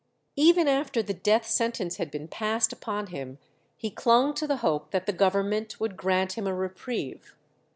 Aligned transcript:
Even 0.35 0.67
after 0.67 1.03
the 1.03 1.13
death 1.13 1.45
sentence 1.47 1.97
had 1.97 2.09
been 2.09 2.27
passed 2.27 2.73
upon 2.73 3.05
him 3.05 3.37
he 3.77 3.91
clung 3.91 4.33
to 4.33 4.47
the 4.47 4.57
hope 4.65 4.89
that 4.89 5.05
the 5.05 5.13
Government 5.13 5.79
would 5.79 5.95
grant 5.95 6.35
him 6.39 6.47
a 6.47 6.55
reprieve. 6.55 7.35